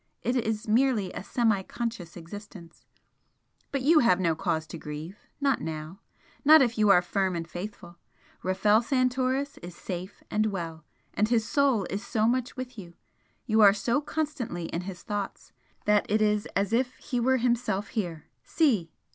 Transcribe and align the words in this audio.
It 0.23 0.35
is 0.35 0.67
merely 0.67 1.13
a 1.13 1.21
semi 1.23 1.61
conscious 1.61 2.17
existence. 2.17 2.87
But 3.71 3.83
you 3.83 3.99
have 3.99 4.19
no 4.19 4.33
cause 4.35 4.65
to 4.65 4.79
grieve 4.79 5.19
not 5.39 5.61
now, 5.61 5.99
not 6.43 6.59
if 6.63 6.75
you 6.75 6.89
are 6.89 7.03
firm 7.03 7.35
and 7.35 7.47
faithful. 7.47 7.99
Rafel 8.41 8.81
Santoris 8.83 9.59
is 9.59 9.75
safe 9.75 10.23
and 10.31 10.47
well 10.47 10.83
and 11.13 11.27
his 11.29 11.47
soul 11.47 11.85
is 11.91 12.03
so 12.03 12.25
much 12.27 12.57
with 12.57 12.79
you 12.79 12.95
you 13.45 13.61
are 13.61 13.73
so 13.75 14.01
constantly 14.01 14.65
in 14.73 14.81
his 14.89 15.03
thoughts, 15.03 15.51
that 15.85 16.09
it 16.09 16.19
is 16.19 16.47
as 16.55 16.73
if 16.73 16.95
he 16.95 17.19
were 17.19 17.37
himself 17.37 17.89
here 17.89 18.25
see!" 18.43 18.91